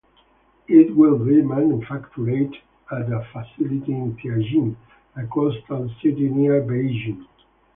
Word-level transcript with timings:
It 0.67 0.95
will 0.95 1.19
be 1.19 1.43
manufactured 1.43 2.57
at 2.91 3.11
a 3.11 3.23
facility 3.31 3.91
in 3.93 4.17
Tianjin, 4.17 4.75
a 5.15 5.27
coastal 5.27 5.91
city 6.01 6.27
near 6.27 6.59
Beijing. 6.63 7.23